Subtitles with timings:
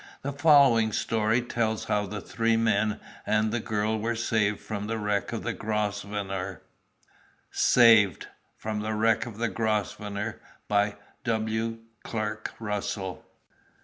[0.23, 4.97] The following story tells how the three men and the girl were saved from the
[4.97, 6.63] wreck of the Grosvenor.
[7.51, 8.25] SAVED
[8.57, 11.81] (From The Wreck of the Grosvenor.) By W.
[12.03, 13.23] CLARK RUSSELL.